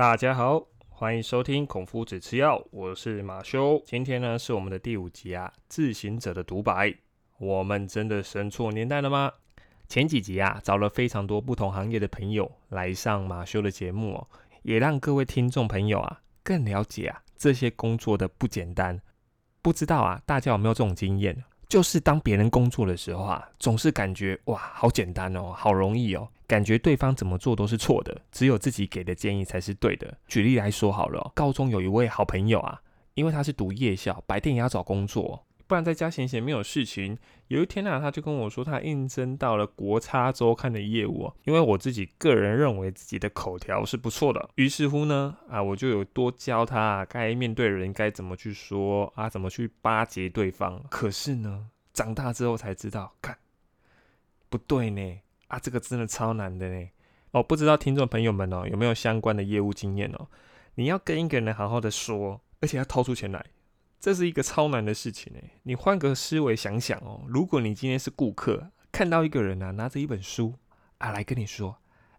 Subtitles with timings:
[0.00, 3.82] 大家好，欢迎收听孔夫子吃药，我是马修。
[3.84, 6.94] 今天呢是我们的第五集啊，自行者的独白。
[7.36, 9.30] 我们真的生错年代了吗？
[9.88, 14.26] 前几集啊，找了非常多不同行业的朋友来上马修的节目哦，
[14.62, 18.98] 也让各位听众朋友啊更了解啊这些工作的不简单。
[19.60, 21.36] 不知道啊，大家有没有这种经验？
[21.68, 30.18] 就是当别人工作的时候啊，总是感觉哇，好简单哦，好容易哦，感觉对方怎么做都是错的，只有自己给的建议才是对的。
[30.26, 32.82] 举例来说好了，高中有一位好朋友啊，
[33.14, 37.16] 因为他是读夜校，白天也要找工作，不然在家闲闲没有事情。
[37.46, 41.32] 有一天啊，他就跟我说，他应征到了国差周刊的业务。
[41.44, 50.82] 因为我自己个人认为自己的口条是不错的，于是乎呢，啊，我就有多教他该面对人该怎么去说啊，怎么去巴结对方。
[50.90, 53.38] 可是呢，长大之后才知道，看
[54.48, 55.20] 不对呢，
[55.50, 56.88] 啊，这个真的超难的呢。
[57.32, 60.26] 哦，不知道听众朋友们哦，有没有相关的业务经验哦？
[60.76, 63.44] 你要跟一个人好好的说，而且要掏出钱来。
[64.00, 70.54] 这是一个超难的事情呢，你换个思维想想哦，如果你今天是顾客，看到一个人啊拿着一本书
[70.98, 71.76] 啊来跟你说，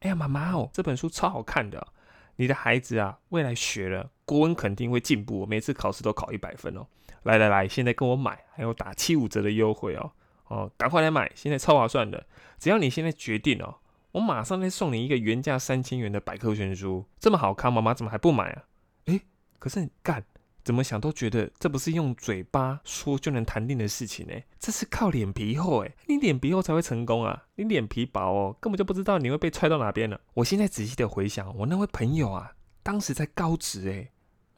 [0.00, 1.88] 哎呀妈妈哦，这本书超好看的，
[2.36, 6.86] 你的孩子啊未来学了国文肯定会进步，每次考试都考一百分哦。
[7.24, 10.12] 来来来，现在跟我买，还有打七五折的优惠哦
[10.48, 12.26] 哦，赶快来买，现在超划算的，
[12.58, 13.76] 只要你现在决定哦，
[14.12, 18.64] 我马上再送你一个原价三千元的百科全书，这么好看，妈妈怎么还不买啊？
[19.06, 19.20] 诶，
[19.58, 20.24] 可是你干。
[20.62, 24.32] 怎么想都觉得这不是用嘴巴说就能谈定的事情呢？
[24.58, 27.44] 这是靠脸皮厚哎，你脸皮厚才会成功啊！
[27.56, 30.18] 你脸皮薄哦，根本就不知道你会被踹到哪边了。
[30.32, 34.10] 我现在仔细的回想，我那位朋友啊，当时在高职哎，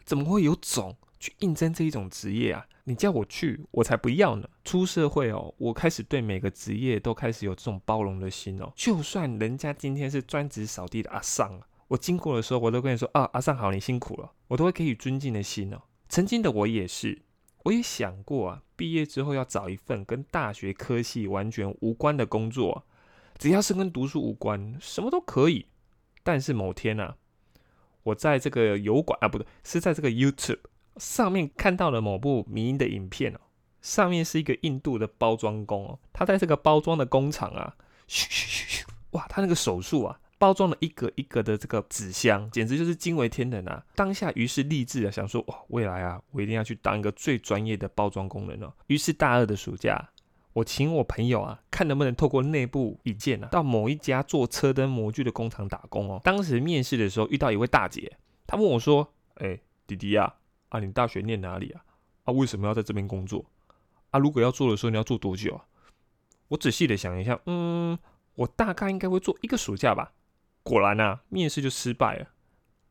[0.05, 2.67] 怎么会有种去应征这一种职业啊？
[2.85, 4.49] 你叫我去，我才不要呢！
[4.65, 15.83] 出社会哦，我开始对每个职业都开始有这种包容的心哦，就算人家今天是专职扫地的阿尚啊，我经过的时候，我都跟你说啊，阿尚好，你辛苦了，我都会给予尊敬的心哦。
[16.09, 17.23] 曾经的我也是，
[17.65, 22.85] 我也想过啊，毕业之后要找一份跟大学科系完全无关的工作，
[23.37, 25.67] 只要是跟读书无关，什么都可以。
[26.23, 27.17] 但是某天啊，
[28.05, 30.61] 我在这个油管啊，不对，是在这个 YouTube
[30.99, 33.41] 上面看到了某部迷因的影片哦，
[33.81, 37.77] 上面是一个印度的包装工哦，他在这个包装的工厂啊，
[38.07, 40.19] 嘘嘘嘘嘘，哇，他那个手速啊。
[40.39, 43.83] 包装了一个一个的这个纸箱，简直就是惊为天人啊！
[43.95, 48.71] 当下于是立志啊，想说哇，未来啊，我一定要去当一个最专业的包装工人哦。
[48.89, 50.11] 于是大二的暑假，
[50.53, 56.21] 我请我朋友啊，看能不能透过内部引荐啊，到某一家做车灯模具的工厂打工哦。
[56.23, 60.35] 当时面试的时候遇到一位大姐，她问我说：“哎，弟弟呀，
[60.69, 61.85] 啊，你大学念哪里啊？
[62.25, 63.45] 啊，为什么要在这边工作？
[64.11, 65.65] 啊，如果要做的时候，你要做多久啊？”
[66.49, 67.99] 我仔细的想一下，嗯，
[68.35, 70.13] 我大概应该会做一个暑假吧。
[70.63, 72.29] 果然啊，面试就失败了。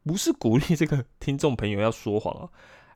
[0.03, 2.51] 不是鼓励这个听众朋友要说谎啊，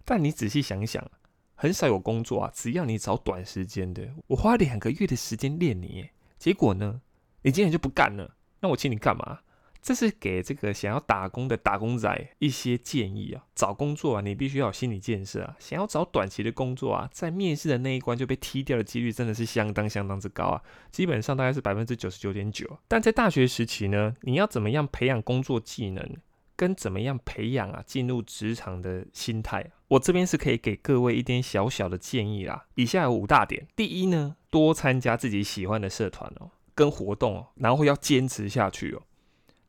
[0.05, 1.09] 但你仔细想一想，
[1.55, 7.01] 很少有工作啊，只要你找短时间的，我花两个月的时间练你，结果呢，
[7.41, 9.39] 你今天就不干了，那我请你干嘛？
[9.81, 13.43] 这是给这个想要打工的打工仔一些建议啊。
[13.55, 15.55] 找工作啊，你必须要有心理建设啊。
[15.59, 20.61] 想要找短期的工作啊，在面试的那一关就被踢掉的几率真的是相当相当之高啊。
[20.91, 22.79] 基本上大概是百分之九十九点九。
[22.87, 26.17] 但在大学时期呢，你要怎么样培养工作技能，
[26.55, 29.71] 跟怎么样培养啊进入职场的心态啊？
[29.89, 32.65] 我这边是可以给各位一点小小的建议啦。
[32.75, 33.65] 以下有五大点。
[33.75, 39.01] 第一呢，多参加自己喜欢的社团哦，跟活动哦，然后要坚持下去哦。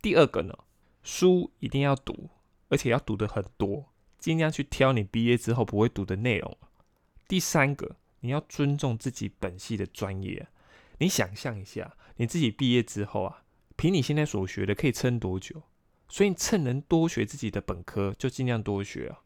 [0.03, 0.55] 第二个呢，
[1.03, 2.31] 书一定要读，
[2.69, 6.57] 而且要读的很多，尽量去挑你毕业之后不会读的内容。
[7.29, 10.49] 第三个，你要尊重自己本系的专业。
[10.99, 13.45] 你想象一下，你自己毕业之后啊，
[13.77, 15.63] 凭你现在所学的可以撑多久？
[16.09, 19.21] 所以趁能多学自己的本科，就尽量多学啊。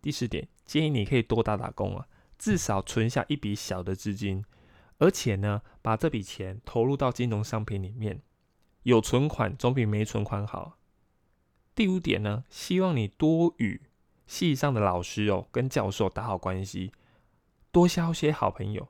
[0.00, 2.06] 第四点，建议你可以多打打工啊，
[2.38, 4.44] 至少存下一笔小的资金，
[4.98, 8.22] 而且呢，把这笔钱投入到金融商品里面。
[8.82, 10.78] 有存款总比没存款好。
[11.74, 13.80] 第五点呢，希望你多与
[14.26, 16.92] 系上的老师哦，跟教授打好关系，
[17.70, 18.88] 多交些好朋友。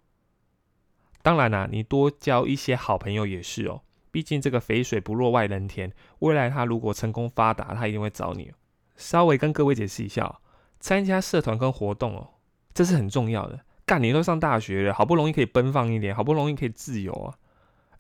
[1.23, 5.93] 当然啦，你多交一些好朋友也是哦，毕竟这个肥水不落外人田。
[6.19, 8.53] 未来他如果成功发达，他一定会找你。
[8.97, 10.41] 稍微跟各位解释一下，
[10.81, 12.31] 参加社团跟活动哦，
[12.75, 13.65] 这是很重要的。
[13.87, 17.39] 干，你都上大学了，好不容易可以奔放一点，好不容易可以自由啊，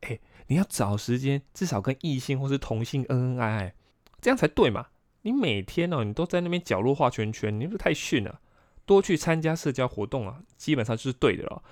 [0.00, 0.18] 哎。
[0.46, 3.74] 你要找时间，至少跟异性或是同性恩恩爱爱，
[4.20, 4.88] 这样才对嘛？
[5.22, 8.40] 你每天哦，你都在那边角落画圈圈，你不是太逊了？
[8.84, 11.62] 多去参加社交活动啊，基本上就是对的了。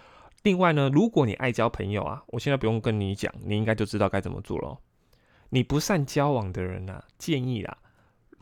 [0.44, 4.78] 另外呢，如果你爱交朋友啊，我现在不用跟你讲，你应该就知道该怎么做了。
[5.50, 7.76] 你不善交往的人呐，建议啦，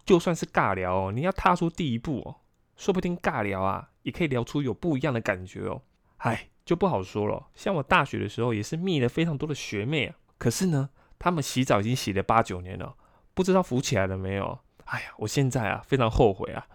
[0.04, 2.36] 就算是尬聊哦，你要踏出第一步哦，
[2.76, 5.80] 说不定尬聊啊，也可以聊出有不一样的感觉哦。
[6.18, 7.48] 哎，就不好说了。
[7.54, 10.88] 像我大学的时候也是觅了非常多的学妹啊，可是呢，
[11.18, 12.94] 他们洗澡已经洗了八九年了，
[13.34, 14.58] 不知道浮起来了没有？
[14.84, 16.66] 哎呀，我现在啊非常后悔啊，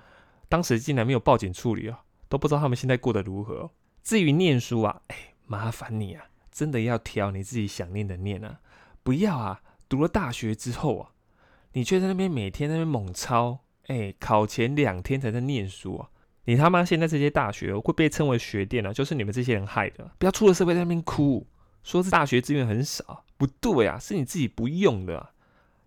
[0.48, 3.71] 当时竟然没有报警处理啊，都不知道他们现在过得如何。
[4.04, 8.60] 至于念书啊，哎，麻烦你啊，真的要挑你自己想念的念啊，
[9.01, 11.09] 不要啊，读了大学之后啊，
[11.71, 16.09] 你却在那边每天那边猛抄，哎，考前两天才在念书啊。
[16.45, 20.12] 你他妈现在这些大学会被称为学电啊，就是你们这些人害的。
[20.19, 21.48] 不要出了社会在那边哭，
[21.83, 25.31] 说是大学资源很少，不对啊，是你自己不用的。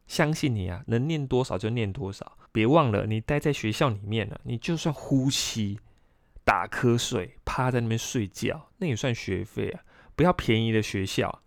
[0.06, 2.38] 相信你啊，能念多少就念多少。
[2.52, 5.80] 别忘了，你待在学校里面呢，你就算呼吸、
[6.44, 9.82] 打瞌睡、趴在那边睡觉，那也算学费啊。
[10.14, 11.42] 不要便宜的学校。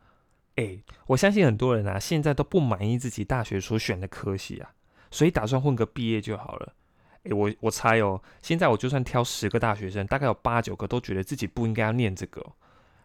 [0.55, 4.69] 哎，我相信很多人啊，现在都不满意自己大学所选的科系啊，
[5.09, 6.73] 所以打算混个毕业就好了。
[7.23, 12.45] 哎，我我猜哦，现在我就算挑十个大学生，大概有八九个都觉得自己不应该要念这个，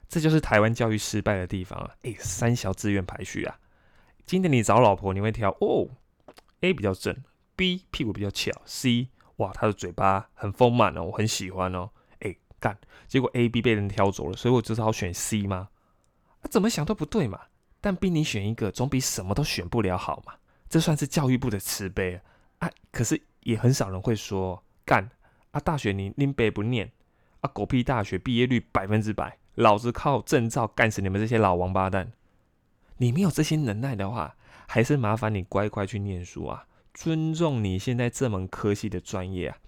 [0.09, 1.91] 这就是台湾教育失败的地方啊！
[2.03, 3.59] 哎，三小志愿排序啊，
[4.27, 5.89] 今天你找老婆，你会挑哦
[6.61, 7.17] ，A 比较正
[7.57, 11.91] ，B 屁股比较翘，C 哇他的嘴巴很丰满哦，我很喜欢哦，
[12.21, 15.69] 哎干，结果 A、B 被人挑走了，所以我只好选 C 吗？
[16.41, 17.41] 啊怎么想都不对嘛！
[17.81, 20.35] 但逼你选一个，总比什么都选不了好嘛！
[20.69, 22.21] 这算是教育部的慈悲
[22.59, 22.71] 啊！
[22.91, 23.21] 可是。
[23.45, 25.07] 也很少人会说干
[25.51, 25.61] 啊！
[25.61, 26.91] 大学你拎北不念
[27.41, 27.51] 啊？
[27.53, 32.13] 狗屁大学毕业率百分之百，老子靠证照干死你们这些老王八蛋！
[32.97, 34.37] 你没有这些能耐的话，
[34.67, 36.67] 还是麻烦你乖乖去念书啊！
[36.93, 39.59] 尊重你现在这门科系的专业啊！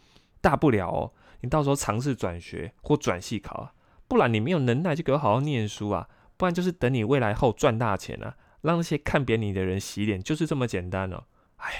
[0.40, 3.72] 大不了哦，你到时候尝试转学或转系考啊！
[4.08, 6.08] 不然你没有能耐就给我好好念书啊！
[6.36, 11.24] 不然就是等你未来后赚大钱啊，让那些看扁你的人洗脸，就是这么简单哦！
[11.56, 11.78] 哎呀！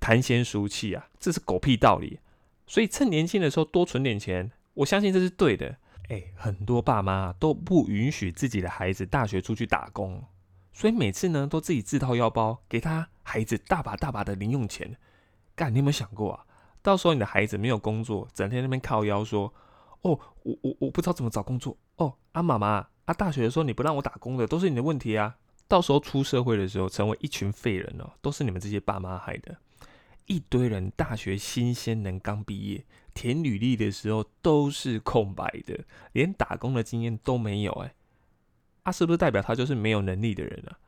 [0.00, 2.20] 谈闲俗气啊，这是狗屁道理。
[2.66, 5.76] 所以趁年轻的时候多存点钱，我相信这是对的。
[6.10, 10.20] 哎，很多爸妈都不允许自己的孩子大学出去打工，
[10.72, 14.96] 所以每次呢都自己自掏腰包给他孩子大把大把的零用钱。
[15.54, 16.44] 干，你有没有想过啊？
[16.82, 19.54] 到时候你的孩子没有工作，整天那边靠腰说
[20.02, 25.36] ：“哦，我我我不知道怎么找工作。”哦，啊妈妈，啊大学的时候你不让我打工的，都是你的问题啊。
[25.68, 29.56] 到时候出社会的时候，成为一群废人哦，都是你们这些爸妈害的。
[30.30, 37.72] 一堆人大学新鲜人刚毕业，填履历的时候都是空白的，连打工的经验都没有。
[37.72, 37.94] 哎，
[38.84, 40.78] 啊，是不是代表他就是没有能力的人啊？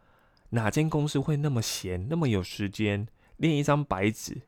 [0.50, 3.08] 哪间公司会那么闲，那么有时间
[3.38, 4.42] 练一张白纸，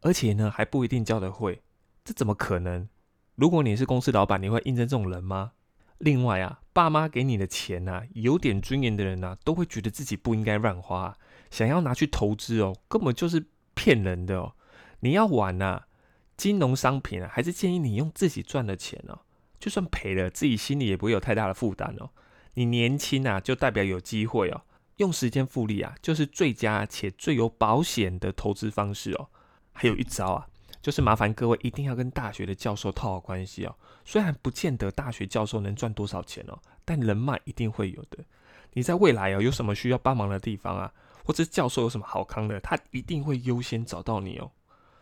[0.00, 1.62] 而且呢还不一定教得会？
[2.04, 2.88] 这怎么可能？
[3.36, 5.52] 如果你是公司老板，你会应征这种人吗？
[5.98, 11.16] 另外啊，爸妈给你的钱呐，有点尊严的人呐，都会觉得自己不应该乱花，
[11.48, 13.46] 想要拿去投资哦，根本就是。
[13.74, 14.54] 骗人的哦！
[15.00, 15.82] 你要玩呐，
[16.36, 19.20] 金融商品啊，还是建议你用自己赚的钱哦。
[19.58, 22.10] 就算赔了，自己心里也不会有太大的负担哦。
[22.54, 24.62] 你年轻啊，就代表有机会哦。
[24.96, 29.28] 用时间复利啊，就是最佳且最有保险的投资方式哦。
[29.72, 30.46] 还有一招啊，
[30.82, 33.74] 就是麻烦各位一定要跟大学的教授套好关系哦。
[34.04, 38.18] 虽然不见得大学教授能赚多少钱哦，但人脉一定会有的。
[38.74, 40.92] 你在未来啊，有什么需要帮忙的地方啊？
[41.24, 44.50] 或者教授有什么好康的，他一定会优先找到你哦。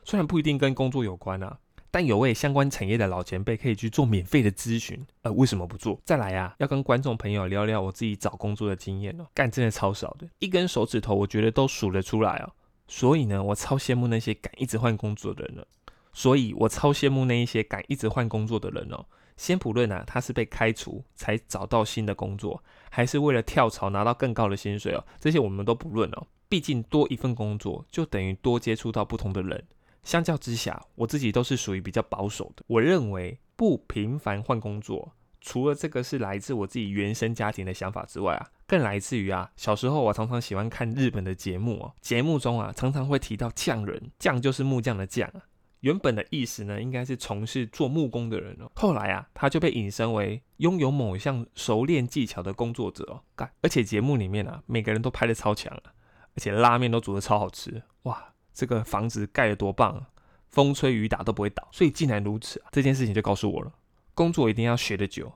[0.05, 1.59] 虽然不一定跟工作有关啊，
[1.91, 5.05] 但有位相关产业的老前辈可以去做免费的咨询。
[5.23, 6.01] 呃，为什么不做？
[6.05, 9.27] 再来啊，要跟观众朋友聊聊我自己找工作的经验哦。
[9.35, 12.53] 干真的超少的，一根手指头我觉得都数得出来哦。
[12.89, 15.67] 所以呢，我超羡慕那些敢一直换工作的人了。
[16.13, 19.05] 所以我超羡慕那一些敢一直换工作的人哦。
[19.41, 26.27] 先不论啊，他是被开除才找到新的工作，还是为了跳槽拿到更高的薪水哦，这些我们都不论哦。
[26.47, 29.65] 毕竟多一份工作就等于多接触到不同的人。
[30.03, 32.63] 相较之下，我自己都是属于比较保守的。
[32.67, 45.41] 我认为不频繁换工作，除了这个是来自我自己原生家庭的想法之外啊，更来自于啊，小时候我常常喜欢看日本的节目哦，节目中啊常常会提到匠人，匠就是木匠的匠啊。
[45.81, 48.71] 原本的意思呢，应该是从事做木工的人哦。
[48.75, 53.23] 后来啊，他就被引申为拥有某项熟练技巧的工作者哦。
[53.35, 55.93] 干，而且节目里面啊，每个人都拍的超强啊，
[56.35, 57.83] 而且拉面都煮的超好吃。
[58.03, 60.09] 哇，这个房子盖的多棒啊，
[60.49, 61.67] 风吹雨打都不会倒。
[61.73, 63.73] 所以既然如此啊，这件事情就告诉我了，
[64.15, 65.33] 工作一定要学得久，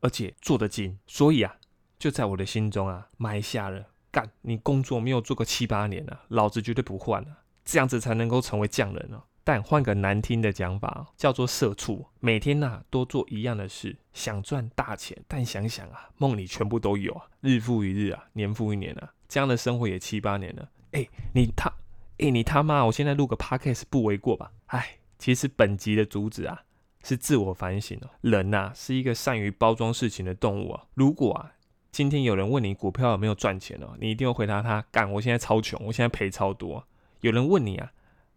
[0.00, 0.98] 而且做得精。
[1.06, 1.56] 所以啊，
[1.98, 7.28] 就在我的心中啊，埋下了干，你工作没有做个七八年啊，老子绝对不换了，
[7.64, 9.22] 这样子才能够成为匠人哦。
[9.46, 12.04] 但换个难听的讲法，叫做社畜。
[12.18, 20.68] 每天呐都做一样的事，想赚大钱，但想想啊，梦里全部都有啊，日复一日啊，年复一年啊，这样的生活也七八年了。
[20.90, 21.72] 哎，你他
[22.18, 24.50] 哎，你他妈，我现在录个 podcast 不为过吧？
[24.66, 26.64] 哎，其实本集的主旨啊，
[27.04, 28.10] 是自我反省哦。
[28.22, 30.86] 人呐，是一个善于包装事情的动物啊。
[30.94, 31.52] 如果啊，
[31.92, 36.84] 今天有人问你股票有没有赚钱哦，你一定会回答他：干，我现在超穷，我现在赔超多。
[37.20, 37.92] 有人问你啊，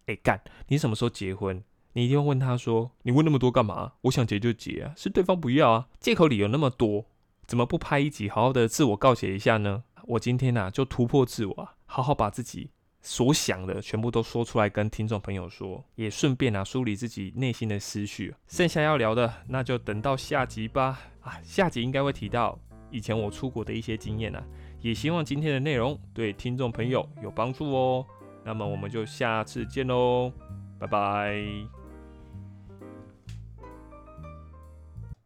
[0.09, 1.63] 哎干，你什么时候结婚？
[1.93, 3.93] 你一定要问他说：你问那么多干嘛？
[4.01, 7.05] 我想结就结啊，是对方不要啊，借口理由那么多，
[7.45, 9.83] 怎么不拍一集好好的自我告诫一下呢？
[10.07, 12.71] 我今天呐，就突破自我，好好把自己。
[13.01, 18.33] 所想的全部都说出来跟听众朋友说，也顺便啊梳理自己内心的思绪。
[18.47, 20.99] 剩下要聊的，那就等到下集吧。
[21.21, 24.43] 啊，下集应该会提到以前我出国的一些经验啊，
[24.81, 28.05] 也希望今天的内容对听众朋友有帮助哦。
[28.43, 30.31] 那么我们就下次见喽，
[30.79, 31.78] 拜拜。